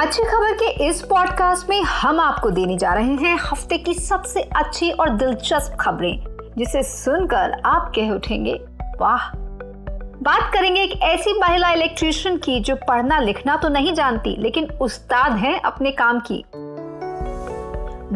अच्छी 0.00 0.22
खबर 0.22 0.52
के 0.52 0.88
इस 0.88 1.02
पॉडकास्ट 1.02 1.70
में 1.70 1.82
हम 1.82 2.20
आपको 2.20 2.50
देने 2.50 2.76
जा 2.76 2.92
रहे 2.94 3.14
हैं 3.14 3.38
हफ़्ते 3.40 3.78
की 3.78 3.94
सबसे 3.94 4.40
अच्छी 4.56 4.90
और 4.90 5.10
दिलचस्प 5.10 5.76
खबरें, 5.80 6.24
जिसे 6.58 6.82
सुनकर 6.82 7.62
आप 7.64 7.92
कह 7.96 8.10
उठेंगे, 8.10 8.54
वाह! 9.00 9.28
बात 10.22 10.52
करेंगे 10.52 10.82
एक 10.82 11.02
ऐसी 11.02 11.32
महिला 11.38 11.70
इलेक्ट्रीशियन 11.70 12.36
की 12.36 12.60
जो 12.60 12.76
पढ़ना 12.76 13.18
लिखना 13.18 13.56
तो 13.56 13.68
नहीं 13.68 13.94
जानती, 13.94 14.36
लेकिन 14.38 14.64
उस्ताद 14.80 15.32
है 15.32 15.58
अपने 15.58 15.90
काम 15.90 16.20
की। 16.20 16.44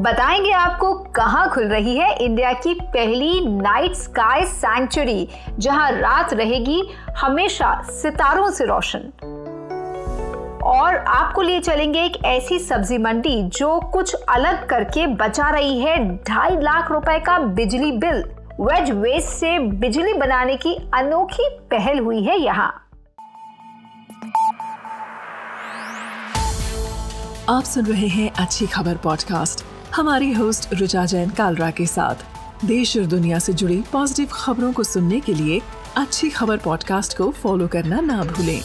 बताएँगे 0.00 0.50
आपको 0.50 0.94
कहाँ 0.94 1.48
खुल 1.50 1.64
रही 1.64 1.96
है 1.96 2.16
इंडिया 2.16 2.52
की 2.52 2.74
पहली 2.74 3.46
नाइट 3.46 3.94
स्काई 3.94 4.44
सैंक्चुरी 4.44 5.28
जहाँ 5.58 5.92
रात 5.92 6.34
रहेगी 6.34 6.82
हमेशा 7.18 7.82
सितारों 7.82 8.50
से 8.50 8.64
रोशन। 8.64 9.12
और 10.64 10.96
आपको 10.96 11.42
लिए 11.42 11.60
चलेंगे 11.60 12.00
एक 12.00 12.24
ऐसी 12.24 12.58
सब्ज़ी 12.58 12.98
मंडी 12.98 13.42
जो 13.42 13.80
कुछ 13.80 14.14
अलग 14.14 14.68
करके 14.68 15.06
बचा 15.06 15.50
रही 15.50 15.80
है। 15.80 16.16
ढाई 16.16 16.56
लाख 16.56 16.90
रुपए 16.90 17.18
का 17.18 17.38
बिजली 17.38 17.92
बिल। 17.92 18.22
वेज 18.60 18.90
वेस्ट 18.90 19.28
से 19.28 19.58
बिजली 19.58 20.12
बनाने 20.12 20.56
की 20.56 20.74
अनोखी 20.94 21.48
पहल 21.70 21.98
हुई 21.98 22.22
है 22.22 22.38
यहाँ। 22.40 22.80
आप 27.48 27.64
सुन 27.64 27.86
रहे 27.86 28.08
हैं 28.08 28.30
अच्छी 28.30 28.66
खबर 28.66 28.96
पॉडकास्ट 28.96 29.64
हमारी 29.94 30.32
होस्ट 30.32 30.74
रुचा 30.74 31.04
जैन 31.04 31.30
कालरा 31.30 31.70
के 31.70 31.86
साथ। 31.86 32.14
देश 32.64 32.96
और 32.96 33.04
दुनिया 33.06 33.38
से 33.38 33.52
जुड़ी 33.52 33.82
पॉजिटिव 33.92 34.28
खबरों 34.32 34.72
को 34.72 34.82
सुनने 34.82 35.20
के 35.20 35.34
लिए 35.34 35.60
अच्छी 35.96 36.30
खबर 36.30 36.56
पॉडकास्ट 36.56 37.18
को 37.18 37.30
फॉलो 37.32 37.68
करना 37.68 38.00
ना 38.00 38.22
भूलें। 38.22 38.60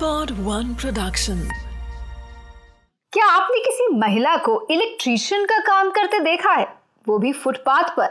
पॉड 0.00 0.30
वन 0.38 0.72
प्रोडक्शन 0.74 1.40
क्या 3.12 3.24
आपने 3.26 3.58
किसी 3.60 3.88
महिला 3.94 4.36
को 4.36 4.54
इलेक्ट्रीशियन 4.70 5.44
का 5.44 5.58
काम 5.58 5.90
करते 5.90 6.20
देखा 6.20 6.52
है? 6.52 6.66
वो 7.06 7.18
भी 7.18 7.32
फुटपाथ 7.32 7.90
पर। 7.96 8.08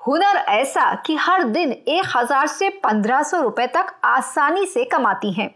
हुनर 0.00 0.36
ऐसा 0.50 0.94
कि 0.96 1.16
हर 1.16 1.42
दिन 1.48 1.72
एक 1.72 2.16
हज़ार 2.16 2.46
से 2.46 2.68
पंद्रह 2.84 3.22
सौ 3.22 3.40
रुपए 3.42 3.66
तक 3.66 3.92
आसानी 4.04 4.66
से 4.66 4.84
कमाती 4.84 5.32
हैं। 5.32 5.50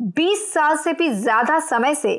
बीस 0.00 0.52
साल 0.54 0.76
से 0.76 0.92
भी 0.92 1.08
ज़्यादा 1.10 1.58
समय 1.62 1.94
से 1.94 2.14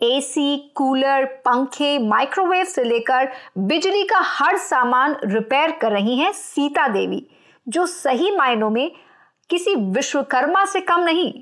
एसी 0.00 0.56
कूलर, 0.76 1.24
पंखे, 1.24 1.98
माइक्रोवेव 1.98 2.64
से 2.66 2.84
लेकर 2.84 3.32
बिजली 3.58 4.04
का 4.04 4.20
हर 4.26 4.56
सामान 4.60 5.16
रिपेयर 5.24 5.78
कर 5.82 5.92
रही 5.92 6.18
हैं 6.18 6.32
सीता 6.32 6.88
देवी, 6.88 7.26
जो 7.66 7.86
सही 7.88 8.36
मायनों 8.36 8.70
में 8.70 8.90
किसी 9.50 9.74
विश्वकर्मा 9.74 10.64
से 10.64 10.80
कम 10.82 11.00
नहीं 11.00 11.32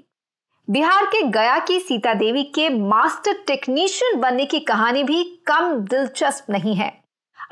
बिहार 0.68 1.04
के 1.04 1.22
गया 1.24 1.58
की 1.58 1.78
सीता 1.80 2.12
देवी 2.14 2.42
के 2.54 2.68
मास्टर 2.70 3.36
टेक्नीशियन 3.46 4.18
बनने 4.20 4.44
की 4.46 4.58
कहानी 4.60 5.02
भी 5.04 5.22
कम 5.46 5.72
दिलचस्प 5.82 6.50
नहीं 6.50 6.74
है। 6.74 6.90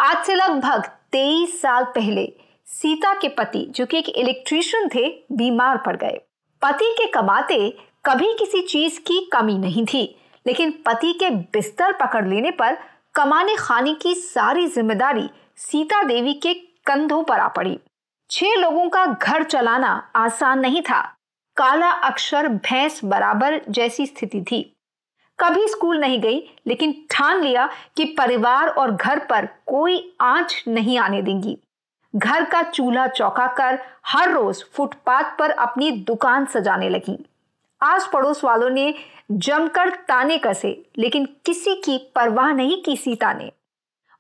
आज 0.01 0.25
से 0.27 0.35
लगभग 0.35 0.89
तेईस 1.13 1.61
साल 1.63 1.85
पहले 1.85 2.27
सीता 2.69 3.15
के 3.15 3.29
पति, 3.29 3.65
जो 3.71 3.87
कि 3.87 3.99
एक 3.99 4.09
इलेक्ट्रीशियन 4.09 4.89
थे, 4.89 5.09
बीमार 5.33 5.77
पड़ 5.77 5.97
गए। 5.97 6.21
पति 6.63 6.93
के 6.99 7.07
कमाते 7.13 7.59
कभी 8.07 8.33
किसी 8.39 8.63
चीज़ 8.63 9.01
की 9.01 9.21
कमी 9.33 9.59
नहीं 9.59 9.87
थी, 9.87 10.05
लेकिन 10.47 10.75
पति 10.87 11.13
के 11.13 11.31
बिस्तर 11.31 11.93
पकड़ 11.97 12.27
लेने 12.29 12.51
पर 12.51 12.77
कमाने 13.15 13.57
खाने 13.57 13.95
की 13.95 14.15
सारी 14.15 14.67
ज़िम्मेदारी 14.67 15.29
सीता 15.63 16.03
देवी 16.03 16.35
के 16.37 16.55
कंधों 16.87 17.23
पर 17.23 17.39
आ 17.39 17.49
पड़ी। 17.49 17.79
छह 18.31 18.55
लोगों 18.55 18.89
का 18.89 19.07
घर 19.07 19.43
चलाना 19.43 20.01
आसान 20.17 20.61
नहीं 20.61 20.83
था 20.83 21.16
काला 21.57 21.91
अक्षर 21.91 22.49
भैंस 22.49 23.01
बराबर 23.05 23.61
जैसी 23.69 24.07
स्थिति 24.07 24.41
थी। 24.43 24.61
कभी 25.39 25.69
स्कूल 25.69 25.99
नहीं 25.99 26.21
गई, 26.21 26.41
लेकिन 26.67 26.95
ठान 27.11 27.43
लिया 27.43 27.69
कि 27.97 28.05
परिवार 28.05 28.69
और 28.69 28.91
घर 28.91 29.19
पर 29.19 29.47
कोई 29.67 30.17
आँच 30.21 30.65
नहीं 30.69 30.99
आने 30.99 31.23
देंगी। 31.23 31.59
घर 32.17 32.45
का 32.45 32.63
चूल्हा 32.63 33.07
चौका 33.07 33.47
कर 33.47 33.79
हर 34.07 34.31
रोज 34.31 34.65
फुटपाथ 34.73 35.37
पर 35.39 35.51
अपनी 35.51 35.91
दुकान 35.91 36.47
सजाने 36.47 36.89
लगी। 36.89 37.19
आस 37.83 38.11
पड़ोस 38.13 38.45
वालों 38.45 38.71
ने 38.71 38.95
जमकर 39.31 39.91
ताने 39.91 40.39
कसे, 40.39 40.87
लेकिन 40.99 41.27
किसी 41.47 41.75
की 41.75 41.99
परवाह 42.15 42.53
नहीं 42.53 42.83
की 42.83 42.97
सीता 42.97 43.33
ने 43.33 43.53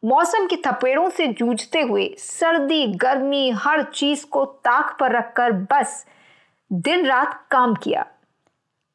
मौसम 0.05 0.47
की 0.47 0.57
थपेड़ों 0.57 1.11
से 1.11 1.27
जूझते 1.27 1.81
हुए 1.81 2.15
सर्दी, 2.19 2.87
गर्मी, 2.87 3.51
हर 3.51 3.83
चीज़ 3.83 4.27
को 4.27 4.45
ताक 4.45 4.97
पर 5.01 5.13
रखकर 5.13 5.53
बस 5.53 6.07
दिन 6.72 7.06
रात 7.06 7.47
काम 7.50 7.75
किया। 7.75 8.06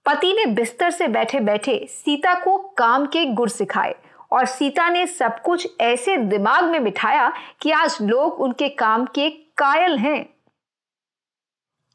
पति 0.05 0.33
ने 0.33 0.45
बिस्तर 0.45 0.89
से 0.89 1.07
बैठे 1.07 1.39
बैठे 1.39 1.85
सीता 1.89 2.33
को 2.33 2.57
काम 2.57 3.05
के 3.05 3.25
गुर 3.25 3.49
सिखाए 3.49 3.95
और 4.31 4.45
सीता 4.45 4.89
ने 4.89 5.07
सब 5.07 5.41
कुछ 5.41 5.67
ऐसे 5.81 6.17
दिमाग 6.17 6.63
में 6.63 6.83
बिठाया 6.83 7.31
कि 7.61 7.71
आज 7.71 7.97
लोग 8.01 8.41
उनके 8.41 8.69
काम 8.69 9.05
के 9.05 9.29
कायल 9.29 9.97
हैं। 9.97 10.25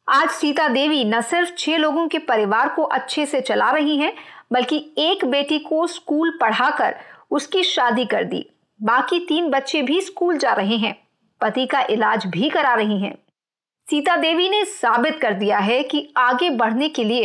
आज 0.08 0.30
सीता 0.30 0.68
देवी 0.68 1.04
न 1.04 1.20
सिर्फ़ 1.20 1.54
छह 1.54 1.76
लोगों 1.76 2.08
के 2.08 2.18
परिवार 2.18 2.68
को 2.68 2.82
अच्छे 2.82 3.26
से 3.26 3.40
चला 3.40 3.70
रही 3.70 3.96
हैं, 3.96 4.12
बल्कि 4.52 4.94
एक 4.98 5.24
बेटी 5.24 5.58
को 5.58 5.86
स्कूल 5.86 6.38
पढ़ाकर 6.40 6.96
उसकी 7.30 7.62
शादी 7.62 8.04
कर 8.04 8.24
दी। 8.24 8.50
बाकी 8.82 9.20
तीन 9.20 9.50
बच्चे 9.50 9.82
भी 9.82 10.00
स्कूल 10.00 10.38
जा 10.38 10.52
रहे 10.52 10.76
हैं। 10.76 10.96
पति 11.40 11.66
का 11.66 11.80
इलाज 11.80 12.26
भी 12.26 12.50
करा 12.50 12.74
रही 12.74 13.00
हैं। 13.02 13.16
सीता 13.88 14.16
देवी 14.16 14.48
ने 14.48 14.64
साबित 14.64 15.18
कर 15.20 15.32
दिया 15.32 15.58
है 15.58 15.82
कि 15.82 16.08
आगे 16.16 16.48
बढ़ने 16.50 16.88
के 16.88 17.02
लिए 17.04 17.24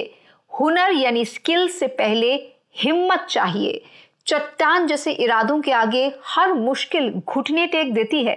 हुनर 0.51 0.91
यानी 0.91 1.23
स्किल 1.25 1.67
से 1.69 1.87
पहले 1.87 2.33
हिम्मत 2.75 3.25
चाहिए। 3.29 3.81
चट्टान 4.27 4.85
जैसे 4.87 5.11
इरादों 5.13 5.59
के 5.61 5.71
आगे 5.71 6.05
हर 6.25 6.53
मुश्किल 6.53 7.09
घुटने 7.27 7.65
टेक 7.67 7.93
देती 7.93 8.23
है। 8.23 8.35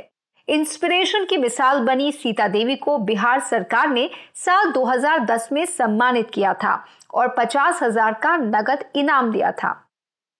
इंस्पिरेशन 0.48 1.24
की 1.24 1.36
मिसाल 1.36 1.80
बनी 1.80 2.10
सीता 2.12 2.48
देवी 2.48 2.76
को 2.76 2.96
बिहार 3.00 3.40
सरकार 3.40 3.90
ने 3.90 4.08
साल 4.34 4.72
2010 4.72 5.48
में 5.52 5.64
सम्मानित 5.66 6.30
किया 6.30 6.54
था 6.54 6.74
और 7.14 7.34
पचास 7.38 7.82
हज़ार 7.82 8.14
का 8.22 8.36
नगद 8.36 8.84
इनाम 8.96 9.30
दिया 9.32 9.52
था। 9.52 9.74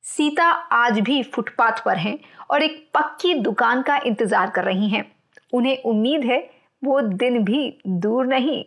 सीता 0.05 0.47
आज 0.73 1.01
भी 1.01 1.23
फुटपाथ 1.25 1.85
पर 1.85 1.97
हैं 1.97 2.19
और 2.51 2.63
एक 2.63 2.85
पक्की 2.95 3.35
दुकान 3.35 3.83
का 3.83 3.97
इंतज़ार 3.97 4.51
कर 4.51 4.65
रही 4.65 4.89
हैं। 4.89 5.05
उन्हें 5.53 5.83
उम्मीद 5.83 6.25
है 6.25 6.43
वो 6.85 7.01
दिन 7.01 7.43
भी 7.45 7.63
दूर 7.87 8.27
नहीं। 8.27 8.65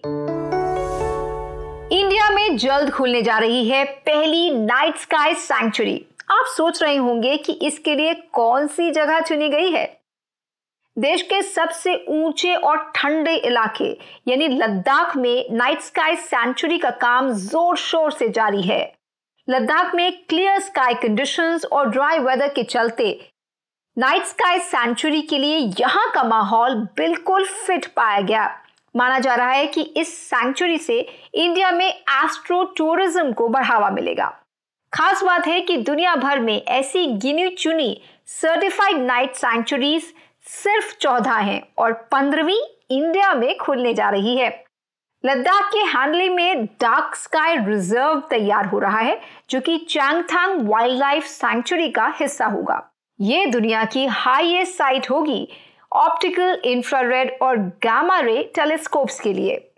इंडिया 1.91 2.29
में 2.29 2.57
जल्द 2.57 2.91
खुलने 2.91 3.21
जा 3.21 3.37
रही 3.37 3.67
है 3.69 3.83
पहली 4.05 4.49
नाइट 4.51 4.97
स्काई 4.97 5.33
सैंक्चुरी। 5.35 6.05
आप 6.31 6.45
सोच 6.47 6.81
रहे 6.83 6.95
होंगे 6.95 7.35
कि 7.37 7.53
इसके 7.63 7.95
लिए 7.95 8.13
कौन 8.33 8.67
सी 8.67 8.89
जगह 8.91 9.19
चुनी 9.19 9.49
गई 9.49 9.71
है? 9.71 9.85
देश 10.97 11.21
के 11.21 11.41
सबसे 11.41 11.93
ऊँचे 12.09 12.53
और 12.55 12.77
ठंडे 12.95 13.35
इलाके, 13.37 13.89
यानी 14.27 14.47
लद्दाख 14.47 15.15
में 15.17 15.45
नाइट 15.51 15.81
स्काई 15.81 16.15
सेंचुरी 16.15 16.77
का 16.77 16.89
काम 16.91 17.31
ज़ोर 17.31 17.77
शोर 17.77 18.11
से 18.11 18.29
जारी 18.29 18.61
है। 18.61 18.81
लद्दाख 19.47 19.93
में 19.95 20.11
क्लियर 20.29 20.59
स्काई 20.59 20.93
कंडीशंस 20.93 21.65
और 21.65 21.89
ड्राई 21.89 22.19
वेदर 22.19 22.47
के 22.47 22.63
चलते 22.63 23.19
नाइट 23.97 24.25
स्काई 24.25 24.59
सेंचुरी 24.59 25.21
के 25.21 25.37
लिए 25.37 25.57
यहाँ 25.79 26.11
का 26.15 26.23
माहौल 26.23 26.75
बिल्कुल 26.97 27.45
फिट 27.45 27.85
पाया 27.87 28.19
गया। 28.21 28.49
माना 28.95 29.19
जा 29.19 29.35
रहा 29.35 29.51
है 29.51 29.65
कि 29.67 29.81
इस 29.81 30.13
सेंचुरी 30.19 30.77
से 30.77 30.99
इंडिया 31.35 31.71
में 31.71 31.87
एस्ट्रो 31.87 32.63
टूरिज़्म 32.77 33.31
को 33.31 33.47
बढ़ावा 33.47 33.89
मिलेगा। 33.89 34.27
खास 34.93 35.23
बात 35.23 35.47
है 35.47 35.59
कि 35.61 35.77
दुनिया 35.77 36.15
भर 36.15 36.39
में 36.39 36.61
ऐसी 36.61 37.05
गिनी 37.15 37.49
चुनी 37.49 37.89
सर्टिफाइड 38.31 38.97
नाइट 38.97 39.35
सेंचुरीज 39.35 40.13
सिर्फ़ 40.45 40.93
चौदह 40.97 41.37
हैं 41.39 41.61
और 41.77 41.93
पंद्रहवीं 42.11 42.59
इंडिया 42.91 43.33
में 43.33 43.57
खुलने 43.57 43.93
जा 43.93 44.09
रही 44.09 44.35
है। 44.37 44.49
लद्दाख 45.23 45.71
के 45.73 45.79
हैंडली 45.87 46.29
में 46.29 46.65
डार्क 46.81 47.15
स्काई 47.15 47.55
रिज़र्व 47.57 48.19
तैयार 48.29 48.65
हो 48.65 48.79
रहा 48.79 48.99
है, 48.99 49.19
जो 49.49 49.59
कि 49.59 49.77
चैंगथांग 49.89 50.67
वाइल्ड 50.69 50.99
लाइफ 50.99 51.25
सेंचुरी 51.25 51.89
का 51.89 52.13
हिस्सा 52.19 52.45
होगा। 52.45 52.79
ये 53.19 53.45
दुनिया 53.45 53.83
की 53.85 54.05
हाईएस्ट 54.05 54.73
साइट 54.73 55.09
होगी 55.09 55.47
ऑप्टिकल 55.91 56.61
इंफ्रारेड 56.65 57.37
और 57.41 57.57
गामा 57.57 58.19
रे 58.19 58.43
टेलीस्कोप्स 58.55 59.19
के 59.19 59.33
लिए। 59.33 59.71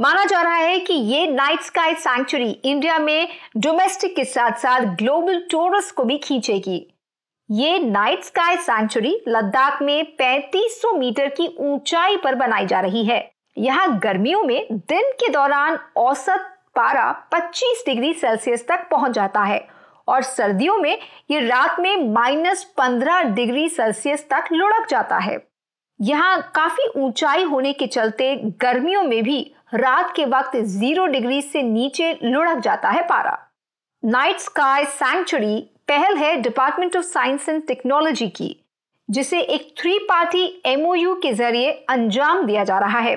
माना 0.00 0.24
जा 0.24 0.40
रहा 0.42 0.54
है 0.54 0.78
कि 0.78 0.94
ये 0.94 1.26
नाइट 1.26 1.60
स्काई 1.60 1.94
सैंक्चुरी 1.94 2.50
इंडिया 2.50 2.98
में 2.98 3.28
डोमेस्टिक 3.56 4.16
के 4.16 4.24
साथ 4.24 4.52
साथ 4.52 4.80
ग्लोबल 4.80 5.40
टूरिस्ट 5.50 5.94
को 5.94 6.04
भी 6.04 6.18
खींचेगी। 6.18 6.86
ये 7.50 7.78
नाइट 7.78 8.24
स्काई 8.24 8.56
सैंक्चुरी 8.56 9.20
लद्दाख 9.28 9.82
में 9.82 10.16
3500 10.16 10.92
मीटर 10.92 11.28
की 11.28 11.46
ऊंचाई 11.60 12.16
पर 12.16 12.34
बनाई 12.34 12.66
जा 12.66 12.80
रही 12.80 13.04
है। 13.04 13.30
यहाँ 13.58 13.98
गर्मियों 13.98 14.42
में 14.42 14.66
दिन 14.70 15.12
के 15.12 15.28
दौरान 15.28 15.78
औसत 15.96 16.48
पारा 16.74 17.28
25 17.32 17.84
डिग्री 17.86 18.12
सेल्सियस 18.14 18.66
तक 18.68 18.88
पहुँच 18.90 19.12
जाता 19.12 19.40
है। 19.40 19.71
और 20.08 20.22
सर्दियों 20.22 20.76
में 20.76 20.98
ये 21.30 21.40
रात 21.40 21.80
में 21.80 22.12
माइनस 22.12 22.64
पंद्रह 22.78 23.22
डिग्री 23.24 23.68
सेल्सियस 23.70 24.26
तक 24.30 24.52
लुढ़क 24.52 24.88
जाता 24.90 25.18
है। 25.18 25.40
यहाँ 26.00 26.40
काफ़ी 26.54 26.86
ऊंचाई 26.98 27.42
होने 27.44 27.72
के 27.72 27.86
चलते 27.88 28.34
गर्मियों 28.62 29.02
में 29.02 29.22
भी 29.22 29.40
रात 29.74 30.12
के 30.16 30.24
वक्त 30.26 30.56
ज़ीरो 30.58 31.06
डिग्री 31.08 31.40
से 31.42 31.62
नीचे 31.62 32.12
लुढ़क 32.24 32.58
जाता 32.58 32.90
है 32.90 33.02
पारा। 33.08 33.38
नाइट 34.02 34.38
स्काई 34.40 34.84
सैंक्चुरी 34.84 35.58
पहल 35.88 36.16
है 36.16 36.34
department 36.38 36.96
of 36.96 37.04
science 37.04 37.48
and 37.48 37.66
technology 37.66 38.28
की, 38.28 38.56
जिसे 39.08 39.40
एक 39.40 39.74
थ्री 39.80 39.98
पार्टी 40.08 40.62
एमओयू 40.66 41.14
के 41.14 41.32
ज़रिए 41.32 41.70
अंजाम 41.90 42.44
दिया 42.46 42.64
जा 42.64 42.78
रहा 42.78 42.98
है। 43.00 43.14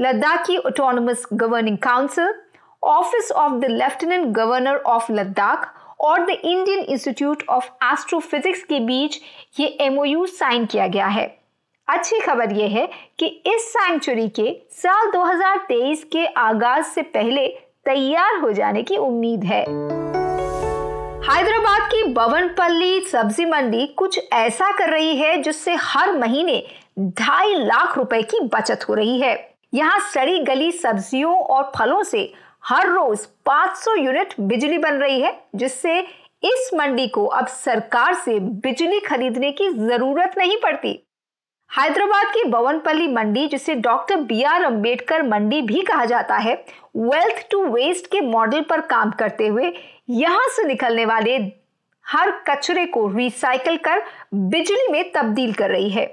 लद्दाख 0.00 0.46
की 0.46 0.56
autonomous 0.58 1.26
governing 1.32 1.78
council 1.78 2.34
office 2.82 3.30
of 3.32 3.52
the 3.54 3.70
lieutenant 3.70 4.26
governor 4.34 4.76
of 4.86 5.10
Ladakh 5.12 5.72
और 6.00 6.24
the 6.26 6.30
Indian 6.30 6.78
institute 6.78 7.42
of 7.48 7.70
astrophysics 7.84 8.62
के 8.62 8.80
बीच 8.80 9.20
ये 9.60 9.66
एमओयू 9.80 10.26
साइन 10.26 10.66
किया 10.66 10.86
गया 10.86 11.06
है। 11.06 11.26
अच्छी 11.88 12.20
खबर 12.20 12.52
यह 12.52 12.68
है 12.70 12.88
कि 13.18 13.26
इस 13.26 13.68
सैंक्चुरी 13.68 14.28
के 14.28 14.56
साल 14.72 15.10
2023 15.10 16.04
के 16.04 16.26
आगाज़ 16.26 16.86
से 16.86 17.02
पहले 17.02 17.46
तैयार 17.84 18.38
हो 18.40 18.52
जाने 18.52 18.82
की 18.82 18.96
उम्मीद 18.96 19.44
है। 19.44 19.60
हैदराबाद 21.30 21.90
की 21.90 22.02
बवनपल्ली 22.04 23.00
सब्ज़ी 23.00 23.44
मंडी 23.44 23.86
कुछ 23.86 24.20
ऐसा 24.32 24.70
कर 24.70 24.90
रही 24.90 25.16
है 25.16 25.36
जिससे 25.42 25.74
हर 25.74 26.18
महीने 26.18 26.62
ढाई 27.00 27.54
लाख 27.54 27.98
रुपए 27.98 28.22
की 28.22 28.40
बचत 28.54 28.88
हो 28.88 28.94
रही 28.94 29.20
है। 29.20 29.36
यहाँ 29.74 29.98
सड़ी 30.14 30.38
गली 30.38 30.72
सब्जियों 30.72 31.34
और 31.34 31.72
फलों 31.76 32.02
से 32.02 32.32
हर 32.64 32.88
रोज 32.88 33.18
500 33.46 33.94
यूनिट 33.96 34.34
बिजली 34.40 34.78
बन 34.78 34.94
रही 34.94 35.20
है, 35.20 35.32
जिससे 35.56 35.98
इस 36.42 36.70
मंडी 36.74 37.06
को 37.08 37.24
अब 37.26 37.46
सरकार 37.46 38.14
से 38.14 38.38
बिजली 38.40 38.98
खरीदने 39.00 39.50
की 39.52 39.68
ज़रूरत 39.68 40.34
नहीं 40.38 40.56
पड़ती। 40.56 40.90
हैदराबाद 41.70 42.26
की 42.26 42.44
बवनपल्ली 42.44 43.06
मंडी, 43.08 43.46
जिसे 43.48 43.74
doctor 43.76 44.16
B 44.16 44.42
R 44.42 44.64
Ambedkar 44.64 45.22
Mandi 45.22 45.62
भी 45.62 45.82
कहा 45.82 46.04
जाता 46.04 46.36
है 46.36 46.54
वेल्थ 46.96 47.46
टू 47.50 47.64
वेस्ट 47.66 48.06
के 48.06 48.20
मॉडल 48.20 48.60
पर 48.60 48.80
काम 48.86 49.10
करते 49.10 49.46
हुए 49.46 49.72
यहाँ 50.10 50.48
से 50.48 50.64
निकलने 50.64 51.04
वाले 51.04 51.36
हर 52.06 52.30
कचरे 52.48 52.86
को 52.86 53.06
रिसाइकल 53.08 53.76
कर 53.78 54.02
बिजली 54.34 54.92
में 54.92 55.10
तब्दील 55.12 55.52
कर 55.52 55.70
रही 55.70 55.90
है। 55.90 56.06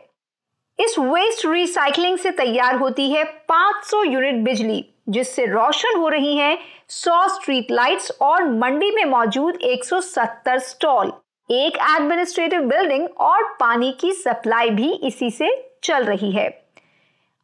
इस 0.80 1.00
वेस्ट 1.00 1.46
रिसाइकलिंग 1.46 2.18
से 2.18 2.32
तैयार 2.34 2.76
होती 2.76 3.12
है 3.12 3.24
500 3.50 4.04
यूनिट 4.04 4.44
बिजली। 4.44 4.84
जिससे 5.10 5.46
रोशन 5.46 5.98
हो 5.98 6.08
रही 6.08 6.38
हैं 6.38 6.58
100 6.90 7.28
स्ट्रीट 7.28 7.68
लाइट्स 7.72 8.12
और 8.22 8.50
मंडी 8.50 8.92
में 8.92 9.06
मौजूद 9.06 9.56
170 9.56 10.58
स्टॉल 10.58 11.14
एक 11.52 11.78
एडमिनिस्ट्रेटिव 11.96 12.62
बिल्डिंग 12.62 13.08
और 13.20 13.44
पानी 13.60 13.98
की 14.02 14.12
सप्लाई 14.12 14.70
भी 14.70 14.94
इसी 14.94 15.32
से 15.32 15.72
चल 15.84 16.04
रही 16.04 16.32
है। 16.32 16.66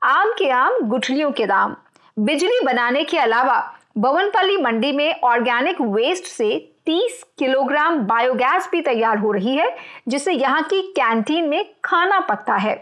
आम 0.03 0.31
के 0.31 0.49
आम, 0.49 0.77
गुठलियों 0.81 1.31
के 1.31 1.45
दाम। 1.45 1.75
बिजली 2.19 2.59
बनाने 2.65 3.03
के 3.03 3.17
अलावा 3.17 3.77
बवनपल्ली 3.97 4.57
मंडी 4.57 4.91
में 4.91 5.21
ऑर्गेनिक 5.21 5.81
वेस्ट 5.81 6.23
से 6.23 6.73
30 6.85 7.23
किलोग्राम 7.39 7.99
बायोगैस 7.99 8.69
भी 8.71 8.81
तैयार 8.81 9.17
हो 9.17 9.31
रही 9.31 9.55
है 9.55 9.75
जिससे 10.07 10.31
यहाँ 10.31 10.63
की 10.63 10.81
कैंटीन 10.81 11.49
में 11.49 11.65
खाना 11.85 12.19
पकता 12.19 12.55
है। 12.55 12.75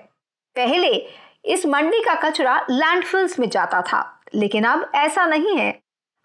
पहले 0.55 1.07
इस 1.45 1.65
मंडी 1.65 2.01
का 2.01 2.13
कचरा 2.13 2.65
लैंडफिल्स 2.69 3.39
में 3.39 3.49
जाता 3.49 3.81
था। 3.81 4.18
लेकिन 4.35 4.63
अब 4.63 4.89
ऐसा 4.95 5.25
नहीं 5.25 5.57
है। 5.57 5.69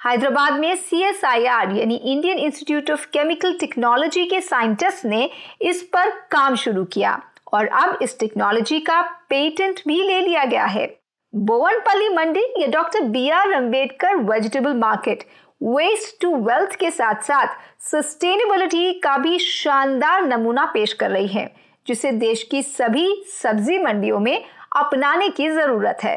हैदराबाद 0.01 0.59
में 0.61 0.75
सी 0.77 1.03
एस 1.03 1.25
आई 1.25 1.45
आर 1.47 1.73
यानी 1.73 1.95
Indian 1.97 2.39
institute 2.39 2.91
of 2.91 3.07
chemical 3.13 3.53
technology 3.61 4.25
के 4.27 4.41
साइंटिस्ट 4.41 5.05
ने 5.05 5.29
इस 5.63 5.83
पर 5.93 6.11
काम 6.31 6.55
शुरू 6.55 6.85
किया 6.85 7.21
और 7.53 7.67
अब 7.75 7.99
इस 8.03 8.19
टेक्नोलॉजी 8.19 8.81
का 8.81 9.01
पेटेंट 9.31 9.81
भी 9.89 10.03
ले 10.03 10.21
लिया 10.21 10.45
गया 10.45 10.65
है। 10.65 10.87
बोवनपल्ली 11.33 12.09
मंडी 12.09 12.45
या 12.59 12.67
doctor 12.71 13.01
B 13.09 13.29
R 13.31 13.53
Ambedkar 13.53 14.17
vegetable 14.25 14.75
market 14.75 15.25
waste 15.61 16.21
to 16.21 16.35
wealth 16.45 16.75
के 16.77 16.91
साथ 16.91 17.23
साथ 17.23 17.57
सस्टेनेबिलिटी 17.83 18.93
का 19.01 19.17
भी 19.19 19.39
शानदार 19.39 20.25
नमूना 20.25 20.65
पेश 20.65 20.93
कर 20.93 21.11
रही 21.11 21.27
है, 21.29 21.51
जिसे 21.87 22.13
देश 22.13 22.43
की 22.43 22.63
सभी 22.63 23.25
सब्ज़ी 23.33 23.79
मंडियों 23.79 24.19
में 24.21 24.45
अपनाने 24.77 25.29
की 25.29 25.49
ज़रूरत 25.51 26.05
है। 26.05 26.17